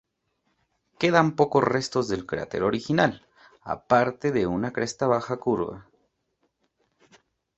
[0.97, 3.23] Quedan pocos restos del cráter original,
[3.61, 5.85] aparte de una cresta baja curva.